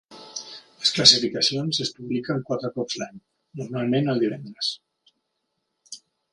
Les 0.85 0.93
classificacions 0.95 1.81
es 1.85 1.91
publiquen 1.99 2.41
quatre 2.49 2.73
cops 2.79 2.97
l'any, 3.03 3.21
normalment 3.63 4.13
el 4.15 4.25
divendres. 4.27 6.01